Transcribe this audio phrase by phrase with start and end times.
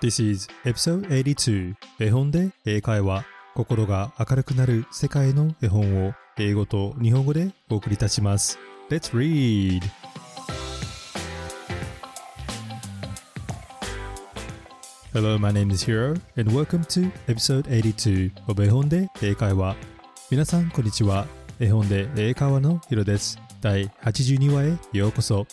[0.00, 3.24] This is episode 82絵本で英会話
[3.56, 8.60] 心が明るくなる世界の絵本を英語と日本語でお送りいたします。
[8.90, 9.82] Let's read!
[15.12, 19.74] Hello, my name is Hiro and welcome to episode 82 of 絵本で英会話。
[20.30, 21.26] 皆さんこんにちは。
[21.58, 23.36] 絵本で英会話のヒロです。
[23.60, 25.44] 第82話へようこそ。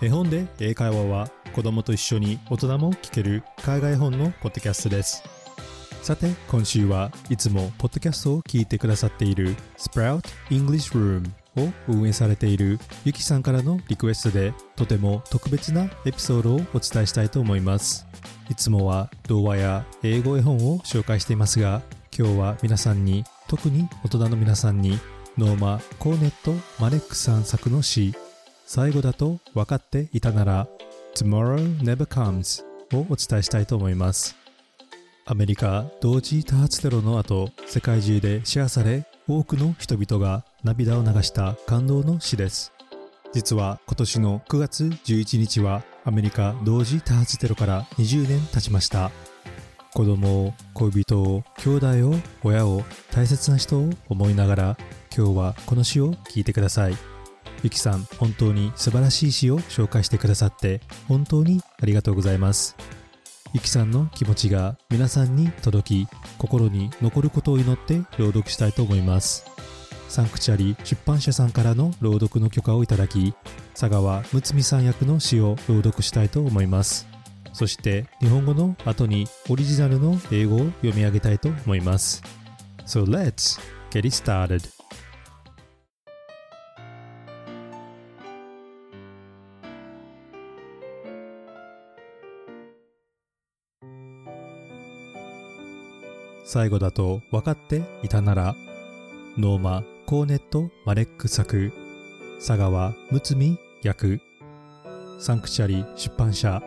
[0.00, 5.22] 絵本で英会話は子供と一緒に大人も聞ける海外本のポッドキャストです。
[6.02, 18.04] さて今週はいつもポッドキャストを聞いてくださっている Sprout English Room を運営されているゆきさんからのリクエストでとても特別なエピソードをお伝えしたいと思います。
[18.50, 21.82] いつもは童話や英語絵本を紹介していますが
[22.18, 24.98] 今日は皆さんに特に大人の皆さんに
[25.38, 26.52] ノーマ・コーネット・
[26.82, 28.12] マレックさん作の詩
[28.66, 30.66] 最後だと分かっていたなら
[31.14, 34.36] Tomorrow Never Comes をお伝えしたいと思います。
[35.26, 42.72] アメリカ同時多発テロの後世界中でシェアされ多くの人々が涙を流した感動の詩です。
[43.32, 49.10] 実は今年の9月11日はアメリカ同時多発テロから20年経ちました。
[49.94, 54.76] 子供を恋人を兄弟を親を大切な人を思いながら
[55.16, 57.13] 今日はこの詩を聞いてください。
[57.64, 62.76] ゆきさん本当に素晴らしい詩を紹介してくださって本当にありがとうございます。
[63.54, 69.46] ゆきさんの気持ちが皆さんに届き心に残ることを祈って朗読したいと思います。
[70.10, 73.32] サンクチャリ出版社さんからの朗読の許可をいただき
[73.72, 77.08] 佐川睦美さん役の詩を朗読したいと思います。
[77.54, 82.22] そして日本語の後にオリジナルの英語を読み上げたいと思います。
[82.84, 83.58] So let's
[83.90, 84.83] get it started.
[96.44, 98.54] 最後だと分かっていたなら
[99.36, 101.72] ノーマ・コーネット・マレック作
[102.36, 104.20] 佐川睦訳
[105.18, 106.62] サンクチャリ出版社。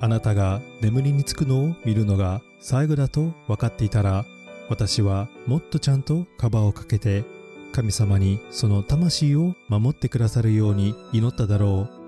[0.00, 4.24] あなたが眠りにつくのを見るのが最後だと分かっていたら
[4.68, 7.24] 私はもっとちゃんとカバーをかけて
[7.72, 12.01] 神様にその魂を守ってくださるように祈っただろう。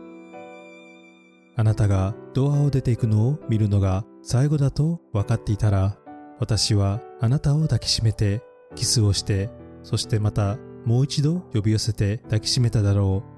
[1.57, 5.97] あなたがドアを出ていくのを見るのが最後だと分かっていたら
[6.41, 8.43] 私はあなたを抱きしめて
[8.75, 9.51] キスをして
[9.83, 13.35] そしてまたもう一度呼び寄せて抱きしめただろう。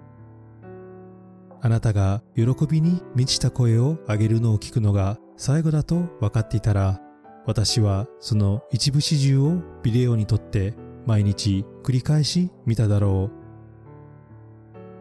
[1.61, 7.01] あなたが喜びに満ちた声を上げるのを聞くのが最後だと分かっていたら
[7.45, 10.75] 私はその一部始終をビデオに撮って
[11.07, 13.47] 毎日繰り返し見ただろう。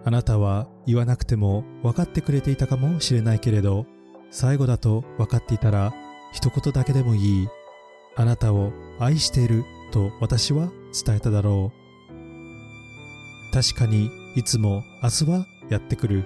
[0.07, 3.85] あなたは言わなくても分かってくれていたかもしれないけれど
[4.31, 5.93] 最後だと分かっていたら
[6.33, 7.47] 一言だけでもいい。
[8.17, 10.69] あなたを愛していると私は
[11.05, 13.53] 伝えただろう。
[13.53, 16.25] 確かにいつも明日はやってくる。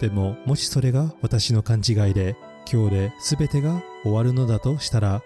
[0.00, 2.36] でももしそれが私の勘違いで
[2.70, 5.22] 今日で全てが終わるのだとしたら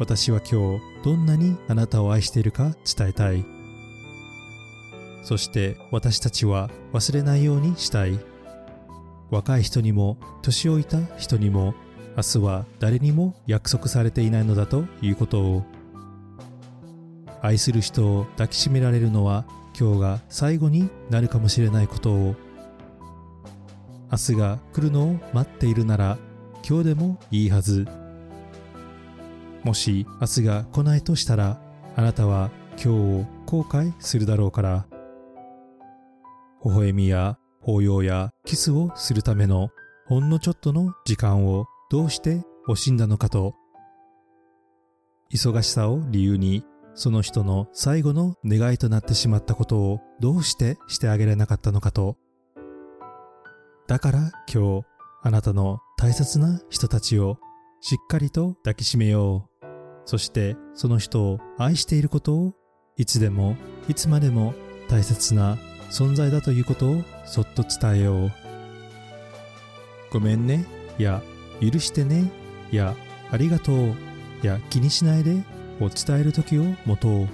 [0.00, 3.59] 私は今日どんなにあなたを愛しているか伝えたい。
[5.22, 8.18] そして私たちは忘れないようにしたい。
[9.30, 11.74] 若い人にも年老いた人にも
[12.16, 15.62] 明日は誰にも約束されていないのだということを。
[17.42, 19.46] 愛する人を抱きしめられるのは
[19.78, 22.34] 今日が最後になるかもしれないことを。
[24.12, 26.18] 明日が来るのを待っているなら
[26.68, 27.86] 今日でもいいはず。
[29.62, 31.60] もし明日が来ないとしたら
[31.94, 34.89] あなたは今日を後悔するだろうから。
[36.64, 39.70] 微笑みや抱擁やキスをするための
[40.06, 43.54] ほんのちょっとの時間をどうして惜しんだのかと
[45.32, 52.16] 忙しさを理由にその人の最後の願いとなってしまったことをどうしてしてあげられなかったのかと。
[53.86, 54.86] だから今日
[55.22, 57.38] あなたの大切な人たちを
[57.80, 59.66] しっかりと抱きしめよう。
[60.04, 62.54] そしてその人を愛していることを
[62.96, 63.56] いつでも
[63.88, 64.54] いつまでも
[64.88, 65.56] 大切な
[65.90, 68.32] 存在だということをそっと伝えよう。
[70.10, 70.66] ごめんね。
[70.98, 71.22] や
[71.60, 72.30] 許してね。
[72.70, 72.94] や
[73.30, 73.94] ありがとう。
[74.42, 75.42] や気にしないで。
[75.80, 77.28] を伝える時を持とう。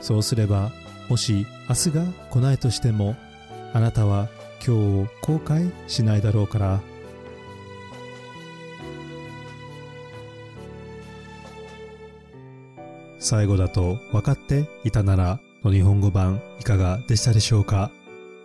[0.00, 0.70] そうすれば
[1.08, 3.16] もし明日が来ないとしても
[3.72, 4.28] あなたは
[4.64, 6.80] 今日を後悔しないだろうから。
[13.18, 17.90] 最後だと分かっていたならの日本語版いかがでしたでしょうか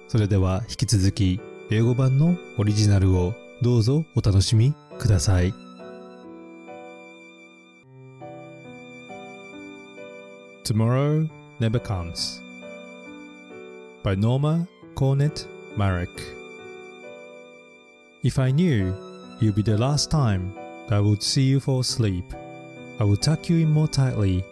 [0.08, 1.40] それでは引き続き
[1.70, 5.54] 英語版のオリジナルをどうぞお楽しみください。
[10.64, 11.28] Tomorrow
[11.60, 12.42] Never Comes
[14.04, 16.10] by Norma Cornet Marek
[18.24, 18.94] If I knew
[19.40, 20.54] you'd be the last time
[20.88, 22.26] that I would see you fall asleep,
[23.00, 24.44] I would tuck you in more tightly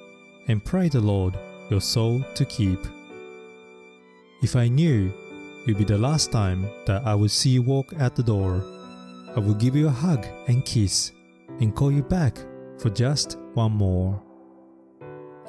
[0.47, 1.37] and pray the Lord
[1.69, 2.79] your soul to keep.
[4.41, 5.11] If I knew
[5.61, 8.63] it would be the last time that I would see you walk at the door,
[9.35, 11.11] I would give you a hug and kiss
[11.59, 12.37] and call you back
[12.77, 14.21] for just one more.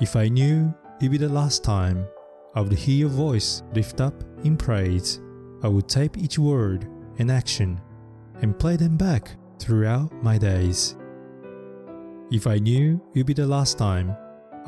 [0.01, 2.07] If I knew it'd be the last time
[2.55, 5.21] I would hear your voice lift up in praise,
[5.63, 6.89] I would tape each word
[7.19, 7.81] and action
[8.43, 10.97] and play them back throughout my days.
[12.31, 14.17] If I knew it'd be the last time,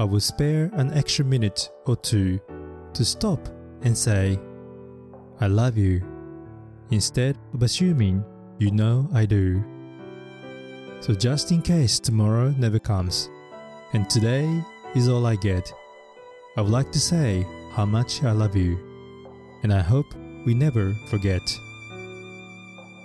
[0.01, 2.41] I will spare an extra minute or two
[2.95, 3.47] to stop
[3.83, 4.41] and say,
[5.43, 6.03] I love you,
[6.91, 8.25] instead of assuming
[8.59, 9.63] you know I do.
[11.01, 13.29] So, just in case tomorrow never comes,
[13.93, 14.49] and today
[14.95, 15.71] is all I get,
[16.57, 18.79] I would like to say how much I love you,
[19.65, 20.07] and I hope
[20.47, 21.43] we never forget.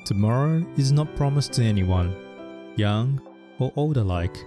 [0.05, 2.15] Tomorrow is not promised to anyone,
[2.77, 3.21] young
[3.59, 4.37] or old alike,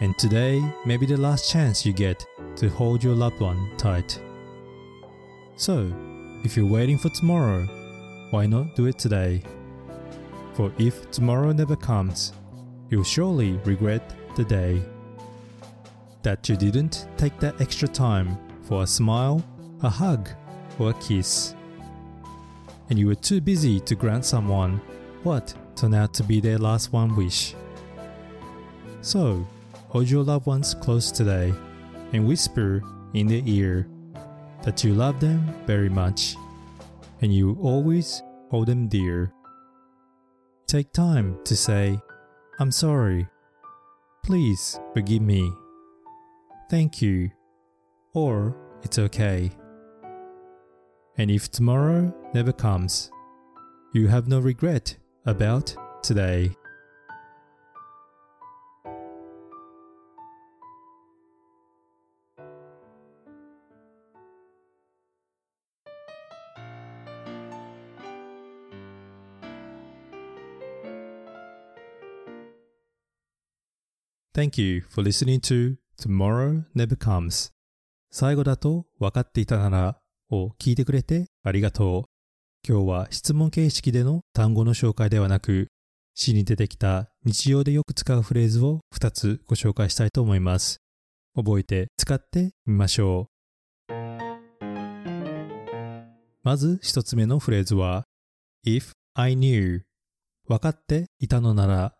[0.00, 2.24] and today may be the last chance you get
[2.56, 4.20] to hold your loved one tight.
[5.56, 5.92] So,
[6.44, 7.64] if you're waiting for tomorrow,
[8.30, 9.42] why not do it today?
[10.54, 12.32] For if tomorrow never comes,
[12.90, 14.82] you'll surely regret the day.
[16.22, 19.42] That you didn't take that extra time for a smile,
[19.82, 20.28] a hug,
[20.78, 21.54] or a kiss.
[22.90, 24.80] And you were too busy to grant someone
[25.22, 27.54] what turned out to be their last one wish.
[29.00, 29.46] So,
[29.88, 31.52] hold your loved ones close today
[32.12, 32.82] and whisper
[33.14, 33.88] in their ear
[34.62, 36.36] that you love them very much
[37.22, 39.32] and you always hold them dear.
[40.66, 41.98] Take time to say,
[42.58, 43.28] I'm sorry.
[44.24, 45.50] Please forgive me.
[46.68, 47.30] Thank you.
[48.12, 49.50] Or it's okay.
[51.18, 53.10] And if tomorrow never comes,
[53.94, 56.65] you have no regret about today.「
[74.36, 77.52] Thank you for listening to Tomorrow Never Comes」
[78.12, 79.98] 最後だと分かっていたなら
[80.28, 82.04] を聞いてくれてありがとう。
[82.68, 85.68] 今日は質問形式での単語の紹介ではなく、
[86.12, 90.82] 詩に出てきた日常でよく使うフレーズを2つご紹介したいと思います。
[91.34, 93.30] 覚えて使ってみましょ
[93.88, 93.94] う。
[96.42, 98.04] まず1つ目のフレーズは
[98.66, 99.80] If I knew
[100.46, 101.96] 分かっていたのなら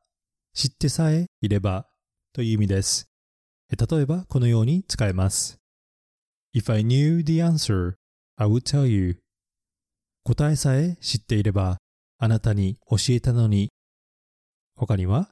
[0.53, 1.89] 知ってさえいれば
[2.37, 3.09] という意味です。
[3.71, 5.59] 例えばこのように使えます。
[6.55, 7.95] If I knew the answer,
[8.37, 9.17] I would tell you.
[10.23, 11.79] 答えさえ知っていれば
[12.19, 13.71] あなたに教えたのに。
[14.75, 15.31] 他には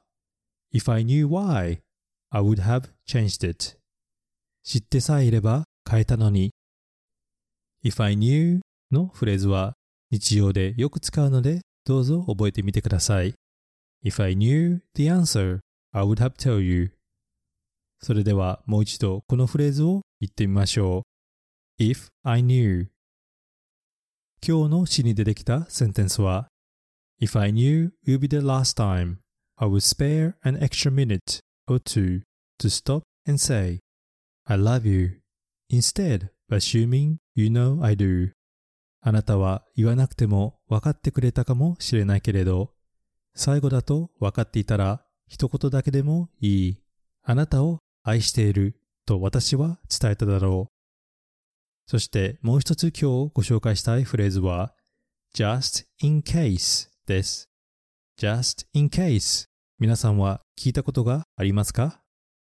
[0.73, 1.79] If I knew why,
[2.31, 3.77] I would have changed it.
[4.63, 6.55] 知ってさえいれば変えたのに。
[7.83, 8.61] If I knew
[8.91, 9.73] のフレーズは
[10.09, 13.35] 日常でよく使うのでどうぞ覚えてみてください。
[14.03, 15.59] If I knew the answer,
[15.93, 16.94] I would have tell you.
[17.99, 21.03] それではもう一度このフレーズを言ってみましょ
[21.79, 21.83] う。
[21.83, 22.87] If I knew
[24.45, 26.47] 今日の詩に出てきたセンテンスは
[27.21, 29.17] If I knew it would be the last time,
[29.57, 32.21] I would spare an extra minute or two
[32.59, 33.79] to stop and say,
[34.45, 35.21] I love you,
[35.69, 38.31] instead of assuming you know I do.
[39.01, 42.71] あなたは言わなくても分かってくれたかもしれないけれど、
[43.33, 46.77] 最後だと分かっていたら一言だけでもいい。
[47.23, 48.75] あなたを愛している
[49.07, 50.75] と私は伝えただろう。
[51.87, 54.73] そしてもう一つ今日ご紹介したいフレーズは
[55.35, 57.49] just in case です。
[58.19, 59.47] just in case
[59.79, 61.99] 皆さんは聞いたことがありますか？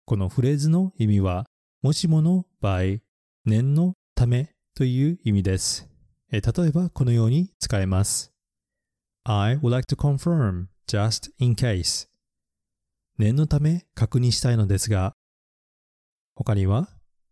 [0.05, 1.47] このフレーズの意味は
[1.81, 2.99] もしもの場合、
[3.43, 5.89] 念のためという意味です。
[6.31, 8.31] 例えばこのように使えます。
[9.23, 12.07] I would like to confirm just in case
[13.17, 15.15] 念のため確認したいのですが
[16.37, 16.87] 他には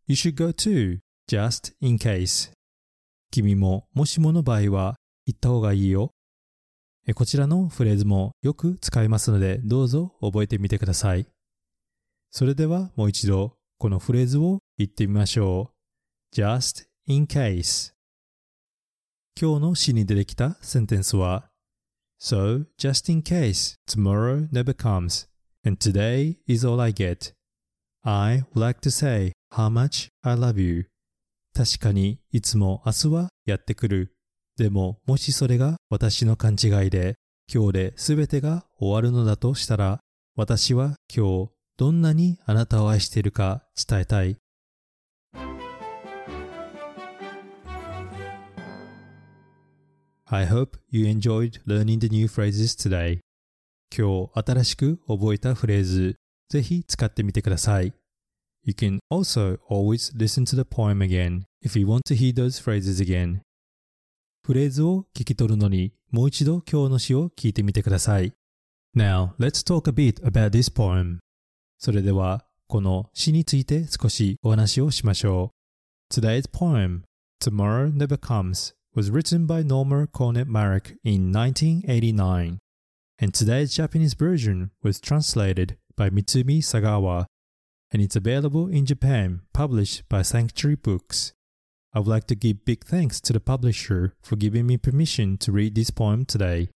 [0.07, 2.51] You should go too, just in case.
[3.29, 4.95] 君ももしもの場合は
[5.27, 6.11] 行った方がいいよ。
[7.13, 11.27] こちらのフレーズもよく使いますのでどうぞ覚えてみてください。
[12.31, 15.71] それではもう一度このフレーズを言ってみましょ
[16.33, 16.35] う。
[16.35, 17.93] just in case
[19.39, 21.45] 今日の詩に出てきたセンテンスは
[22.19, 25.27] So, just in case tomorrow never comes,
[25.63, 27.33] and today is all I get,
[28.07, 30.85] I like to say how much I love you.
[31.55, 34.13] 確かにいつも明日はやってくる。
[34.57, 37.15] でももしそれが私の勘違いで
[37.51, 40.01] 今日で全てが終わるのだとしたら
[40.35, 44.37] 私は今日どんなにあなたを愛しているか伝えたい。
[50.27, 53.21] I hope you enjoyed learning the new phrases today.
[53.91, 56.17] 今日新しく覚えたフレーズ、
[56.55, 57.93] ぜひ使ってみてください。
[58.63, 63.03] You can also always listen to the poem again if you want to hear those phrases
[63.03, 63.41] again.
[64.45, 68.31] フレーズを聞き取るのにもう一度今日の詩を聞いてみてください。
[68.95, 71.17] Now, let's talk a bit about this poem.
[71.77, 75.51] それでは、この詩について少しお話をしましょ
[76.09, 76.13] う。
[76.13, 77.01] Today's poem,
[77.43, 82.59] Tomorrow Never Comes, was written by Norma Cornet Marek in 1989,
[83.19, 87.25] and today's Japanese version was translated by Mitsumi Sagawa,
[87.91, 91.33] and it's available in Japan, published by Sanctuary Books.
[91.93, 95.51] I would like to give big thanks to the publisher for giving me permission to
[95.51, 96.69] read this poem today.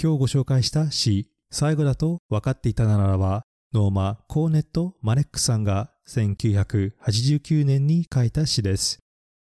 [0.00, 3.42] 今日ご紹介した詩、最後だと分かっていたならば、
[3.72, 9.00] ノーマ・コーネット・マレックさんが1989年に書いた詩です。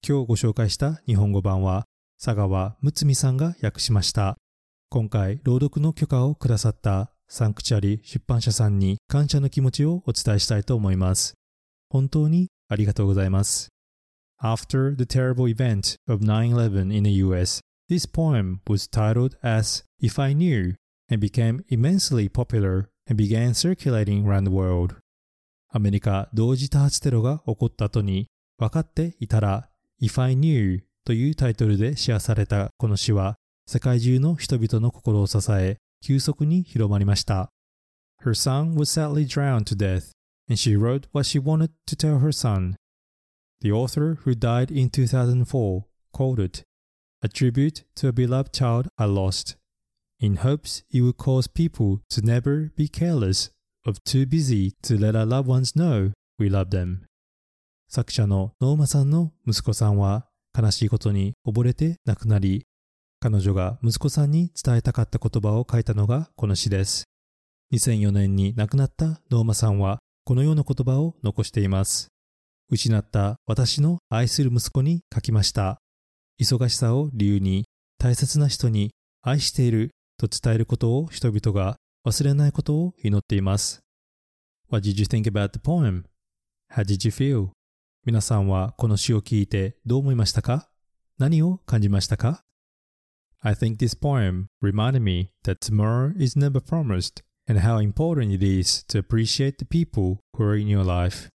[0.08, 1.86] 今日ご紹介した日本語版は
[2.24, 4.38] 佐川睦さんが訳しました。
[4.90, 11.34] 今回、朗読の許可をくださったサンクチャリ出版社さんに感謝の気持ちをお伝えしたいと思います。
[11.90, 13.70] 本当にありがとうございます。
[14.42, 20.34] After the terrible event of 9-11 in the US, this poem was titled as If I
[20.34, 20.76] Knew
[21.10, 24.96] and became immensely popular and began circulating around the world.
[25.70, 29.70] アメリカ同時多発テロが起こった後に分かっていたら
[30.02, 37.51] If I Knew というタイトルでシェアされたこの詩は世界中の人々の心を支え急速に広まりました。
[38.25, 40.13] Her son was sadly drowned to death
[40.49, 42.77] and she wrote what she wanted to tell her son.
[43.61, 46.65] The author who died in 2004 called it
[47.23, 49.57] a tribute to a beloved child I lost
[50.23, 53.51] in hopes it would cause people to never be careless
[53.85, 57.07] of too busy to let our loved ones know we love them.
[57.89, 62.65] 作者のノーマさんの息子さんは悲しいことに溺れて亡くなり、
[63.20, 67.06] 彼女が息子さんに伝えたかった言葉を書いたのがこの詩です。
[67.74, 72.10] 2004年に亡くなったノーマさんはこのような言葉を残しています。
[72.70, 75.80] 失った私の愛する息子に書きました。
[76.40, 77.66] 忙しさを理由に
[77.98, 78.92] 大切な人に
[79.24, 83.80] 愛していると伝えることを人々が忘れないことを祈っています。
[84.70, 86.04] What did you think about the poem?
[86.72, 87.50] How did you feel?
[88.06, 90.70] 皆さんはこの詩を聞いてどう思いましたか？
[91.18, 92.44] 何を感じましたか？
[93.44, 98.84] I think this poem reminded me that tomorrow is never promised and how important it is
[98.88, 101.30] to appreciate the people who are in your life.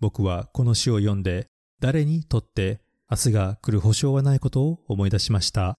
[0.00, 1.46] 僕はこの詩を読んで
[1.80, 2.80] 誰にとって
[3.10, 5.78] 明日が来る保証はないことを思い出しました。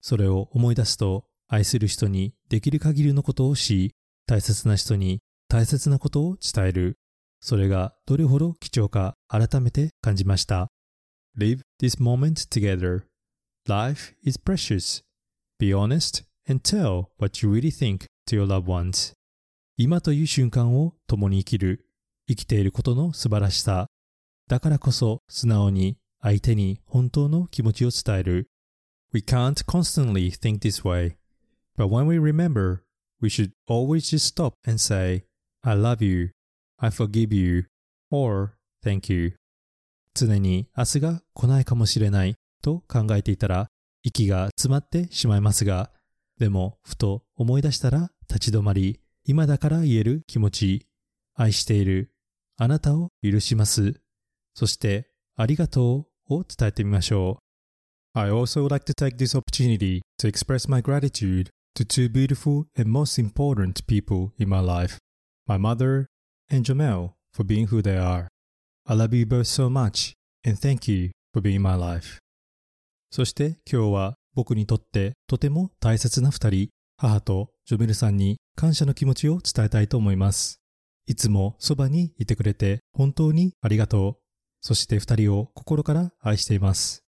[0.00, 3.92] それを思い出すと愛する人にできる限りのことをし、
[4.26, 6.98] 大切な人に大切なことを伝える。
[7.40, 10.68] それがどれほど貴重か改めて感じました。
[11.38, 13.04] Live this moment together.
[13.68, 15.02] Life is precious.
[15.58, 19.12] Be honest and tell what you really think to your loved ones.
[19.76, 21.86] 今という瞬間を共に生きる。
[22.28, 23.86] 生きていることの素晴らしさ。
[24.48, 28.48] だからこそ素直に相手に本当の気持ちを伝える。
[29.12, 31.16] We can't constantly think this way.
[31.76, 32.82] But when we remember,
[33.20, 35.24] we should always just stop and say,
[35.62, 36.30] I love you
[36.78, 37.64] I forgive you
[38.10, 39.34] or thank you
[40.14, 43.68] 常に明日が来ないかもしれないと考えていたら
[44.02, 45.90] 息が詰まってしまいますが
[46.38, 50.86] でもふと思い出したら立ち止まり今だから言える気持ち
[51.34, 52.10] 愛している
[52.56, 54.00] あなたを許します
[54.54, 57.38] そしてありがとうを伝えてみましょ
[58.14, 62.64] う I also would like to take this opportunity to express my gratitude to two beautiful
[62.76, 64.98] and most important people in my life
[65.46, 66.06] my mother
[66.50, 68.28] and Jamel for being who they are.
[68.86, 72.18] I love you both so much and thank you for being my life.
[73.10, 80.60] そして今日は僕にとってとても大切な二人、母とジョメルさんに感謝の気持ちを伝えたいと思います。
[81.06, 84.16] いつもそばにいてくれて本当にありがとう。
[84.60, 87.04] そして二人を心から愛しています。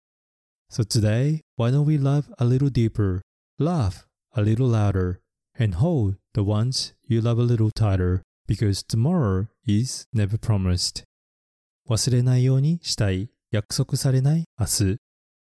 [0.71, 3.21] So today, why don't we love a little deeper,
[3.59, 5.21] laugh a little louder,
[5.59, 11.05] and hold the ones you love a little tighter because tomorrow is never promised
[11.89, 14.97] 忘れないようにしたい約束されない明日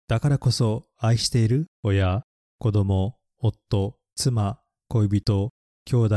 [0.06, 2.24] だからこそ愛している親
[2.58, 4.58] 子供夫、妻、
[4.88, 5.50] 恋人、
[5.86, 6.16] 兄弟、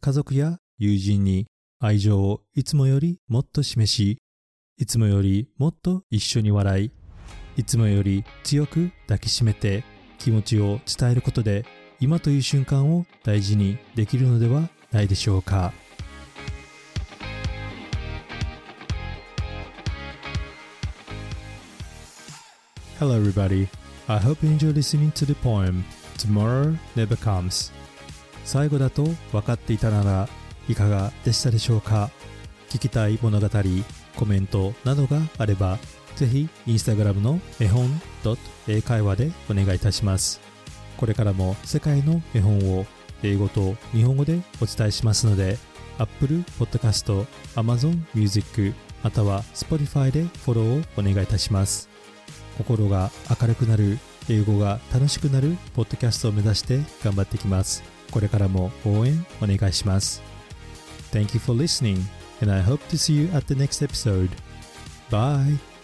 [0.00, 1.46] 家族や友人に
[1.78, 4.18] 愛情をいつもよりもっと示し、
[4.78, 6.90] いつもよりもっと一緒に笑い、
[7.56, 9.84] いつもより強く抱きしめて
[10.18, 11.66] 気持ちを伝えることで
[12.00, 15.72] 今という瞬間を大事にできるのではないでしょうか。
[22.98, 23.68] Hello everybody.
[24.08, 25.84] I hope you enjoy listening to the poem
[26.16, 27.70] Tomorrow Never Comes.
[28.46, 30.26] 最後だと分かっていたなら
[30.66, 32.10] いかがでしたでしょうか？
[32.70, 33.48] 聞きたい物語、
[34.16, 35.78] コメントなどがあれば
[36.14, 37.86] ぜひインスタグラムの絵本
[38.66, 40.40] 英会話でお願いいたします。
[40.96, 42.86] これからも世界の絵本を
[43.22, 45.58] 英語と日本語でお伝えしますので
[45.98, 47.26] Apple Podcast、
[47.56, 48.72] Amazon Music
[49.02, 51.94] または Spotify でフォローをお願いいたします。
[52.56, 53.10] 心が
[53.40, 53.98] 明るくなる
[54.28, 57.82] 英語が楽しくなるポッドキャストを目指して頑張っていきます。
[58.10, 60.22] これからも応援お願いします。
[61.12, 62.02] Thank you for listening
[62.40, 64.30] and I hope to see you at the next episode.
[65.10, 65.75] Bye!